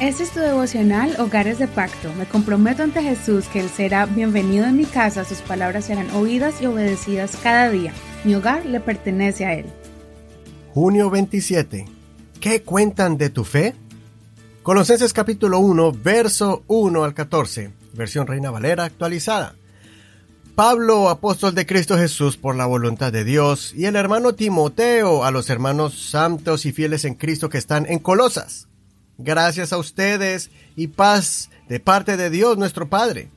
[0.00, 2.10] Este es tu devocional Hogares de Pacto.
[2.14, 6.62] Me comprometo ante Jesús que Él será bienvenido en mi casa, sus palabras serán oídas
[6.62, 7.92] y obedecidas cada día.
[8.24, 9.66] Mi hogar le pertenece a Él.
[10.72, 11.84] Junio 27.
[12.40, 13.74] ¿Qué cuentan de tu fe?
[14.62, 19.54] Colosenses capítulo 1, verso 1 al 14, versión Reina Valera actualizada.
[20.54, 25.30] Pablo, apóstol de Cristo Jesús por la voluntad de Dios, y el hermano Timoteo a
[25.30, 28.69] los hermanos santos y fieles en Cristo que están en Colosas.
[29.22, 33.28] Gracias a ustedes y paz de parte de Dios nuestro Padre.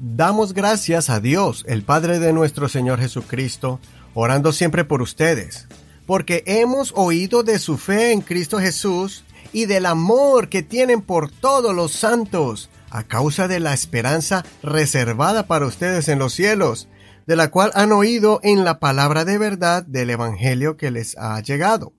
[0.00, 3.78] Damos gracias a Dios, el Padre de nuestro Señor Jesucristo,
[4.14, 5.68] orando siempre por ustedes,
[6.06, 11.30] porque hemos oído de su fe en Cristo Jesús y del amor que tienen por
[11.30, 16.88] todos los santos, a causa de la esperanza reservada para ustedes en los cielos,
[17.28, 21.40] de la cual han oído en la palabra de verdad del Evangelio que les ha
[21.40, 21.92] llegado.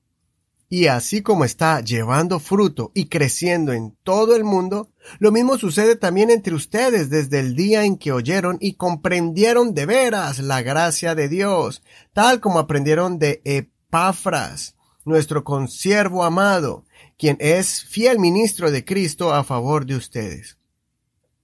[0.69, 5.95] Y así como está llevando fruto y creciendo en todo el mundo, lo mismo sucede
[5.95, 11.15] también entre ustedes desde el día en que oyeron y comprendieron de veras la gracia
[11.15, 14.75] de Dios, tal como aprendieron de Epafras,
[15.05, 16.83] nuestro consiervo amado,
[17.17, 20.57] quien es fiel ministro de Cristo a favor de ustedes.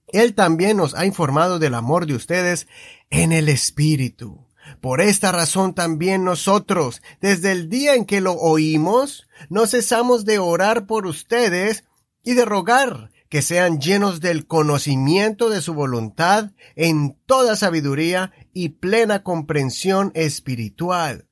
[0.08, 2.68] Él también nos ha informado del amor de ustedes
[3.08, 4.43] en el Espíritu.
[4.80, 10.38] Por esta razón también nosotros, desde el día en que lo oímos, no cesamos de
[10.38, 11.84] orar por ustedes
[12.22, 18.68] y de rogar que sean llenos del conocimiento de su voluntad en toda sabiduría y
[18.68, 21.26] plena comprensión espiritual,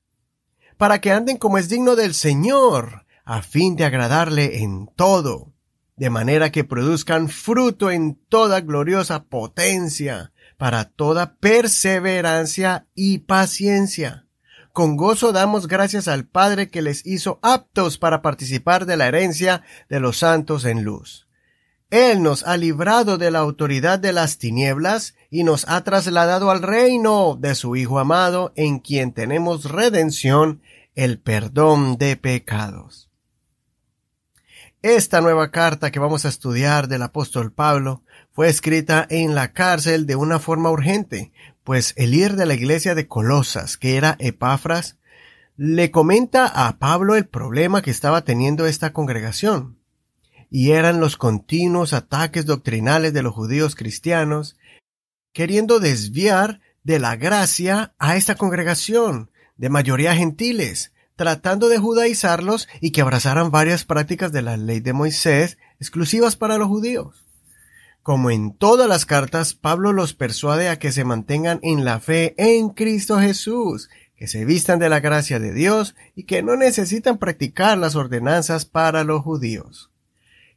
[0.76, 5.52] para que anden como es digno del Señor, a fin de agradarle en todo,
[5.96, 10.31] de manera que produzcan fruto en toda gloriosa potencia,
[10.62, 14.28] para toda perseverancia y paciencia.
[14.72, 19.64] Con gozo damos gracias al Padre que les hizo aptos para participar de la herencia
[19.88, 21.26] de los santos en luz.
[21.90, 26.62] Él nos ha librado de la autoridad de las tinieblas y nos ha trasladado al
[26.62, 30.62] reino de su Hijo amado, en quien tenemos redención,
[30.94, 33.10] el perdón de pecados.
[34.80, 40.06] Esta nueva carta que vamos a estudiar del apóstol Pablo fue escrita en la cárcel
[40.06, 41.32] de una forma urgente,
[41.64, 44.96] pues el líder de la iglesia de Colosas, que era Epafras,
[45.56, 49.78] le comenta a Pablo el problema que estaba teniendo esta congregación,
[50.50, 54.56] y eran los continuos ataques doctrinales de los judíos cristianos,
[55.32, 62.90] queriendo desviar de la gracia a esta congregación, de mayoría gentiles, tratando de judaizarlos y
[62.90, 67.31] que abrazaran varias prácticas de la ley de Moisés exclusivas para los judíos.
[68.02, 72.34] Como en todas las cartas, Pablo los persuade a que se mantengan en la fe
[72.36, 77.18] en Cristo Jesús, que se vistan de la gracia de Dios y que no necesitan
[77.18, 79.92] practicar las ordenanzas para los judíos.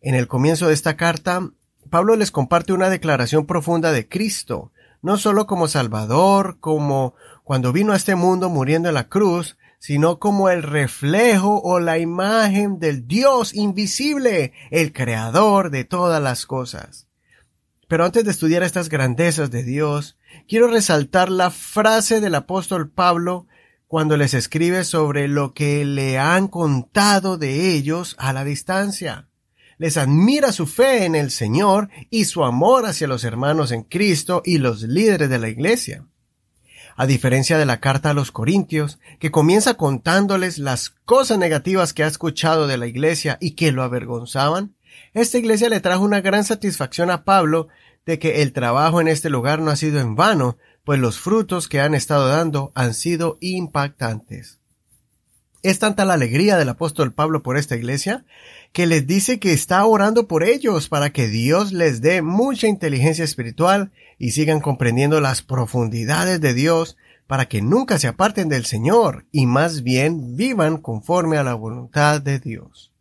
[0.02, 1.52] En el comienzo de esta carta,
[1.92, 4.72] Pablo les comparte una declaración profunda de Cristo,
[5.04, 7.14] no solo como Salvador, como
[7.44, 12.00] cuando vino a este mundo muriendo en la cruz, sino como el reflejo o la
[12.00, 17.05] imagen del Dios invisible, el creador de todas las cosas.
[17.88, 23.48] Pero antes de estudiar estas grandezas de Dios, quiero resaltar la frase del apóstol Pablo
[23.88, 29.30] cuando les escribe sobre lo que le han contado de ellos a la distancia.
[29.78, 34.42] Les admira su fe en el Señor y su amor hacia los hermanos en Cristo
[34.44, 36.06] y los líderes de la iglesia
[36.96, 42.04] a diferencia de la carta a los Corintios, que comienza contándoles las cosas negativas que
[42.04, 44.76] ha escuchado de la iglesia y que lo avergonzaban,
[45.14, 47.68] esta iglesia le trajo una gran satisfacción a Pablo
[48.06, 51.68] de que el trabajo en este lugar no ha sido en vano, pues los frutos
[51.68, 54.60] que han estado dando han sido impactantes.
[55.64, 58.24] Es tanta la alegría del apóstol Pablo por esta iglesia
[58.72, 63.26] que les dice que está orando por ellos para que Dios les dé mucha inteligencia
[63.26, 69.26] espiritual y sigan comprendiendo las profundidades de Dios para que nunca se aparten del Señor
[69.32, 72.92] y más bien vivan conforme a la voluntad de Dios.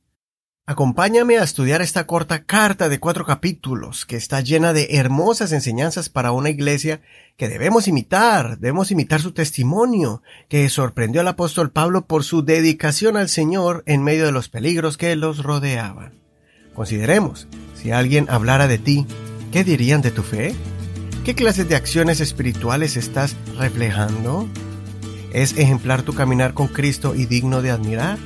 [0.66, 6.08] Acompáñame a estudiar esta corta carta de cuatro capítulos que está llena de hermosas enseñanzas
[6.08, 7.02] para una iglesia
[7.37, 13.19] que debemos imitar, debemos imitar su testimonio, que sorprendió al apóstol Pablo por su dedicación
[13.19, 16.14] al Señor en medio de los peligros que los rodeaban.
[16.72, 19.06] Consideremos, si alguien hablara de ti,
[19.52, 20.55] ¿qué dirían de tu fe?
[21.26, 24.49] ¿Qué clases de acciones espirituales estás reflejando?
[25.31, 28.16] ¿Es ejemplar tu caminar con Cristo y digno de admirar?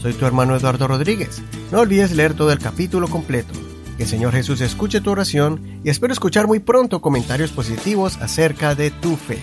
[0.00, 1.42] Soy tu hermano Eduardo Rodríguez.
[1.72, 3.52] No olvides leer todo el capítulo completo.
[3.96, 8.74] Que el Señor Jesús escuche tu oración y espero escuchar muy pronto comentarios positivos acerca
[8.74, 9.38] de tu fe.